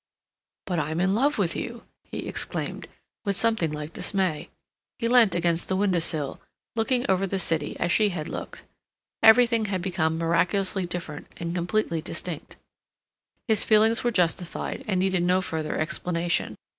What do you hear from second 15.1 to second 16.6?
no further explanation.